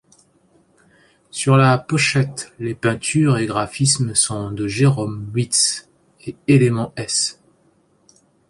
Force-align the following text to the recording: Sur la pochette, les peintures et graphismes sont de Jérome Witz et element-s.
Sur 1.29 1.57
la 1.57 1.77
pochette, 1.77 2.53
les 2.57 2.73
peintures 2.73 3.37
et 3.37 3.45
graphismes 3.45 4.15
sont 4.15 4.49
de 4.49 4.67
Jérome 4.67 5.29
Witz 5.31 5.89
et 6.25 6.35
element-s. 6.47 7.39